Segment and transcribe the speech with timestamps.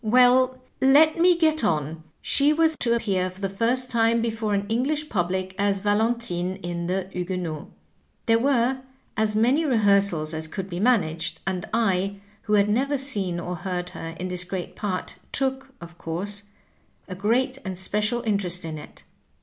[0.03, 2.01] "Well, let me get on.
[2.23, 3.67] She was to appear for the Digitized by VjOOQIC THE ACTION TO THE WORD.
[3.67, 7.71] 127 first time before an English pubUc as Valentine in the * Huguenots.'
[8.25, 8.81] There were
[9.15, 13.91] as many rehearsals as could be managed, and I, who had never seen or heard
[13.91, 16.45] her in this great part, took, of course,
[17.07, 19.03] a great and special inter est in it.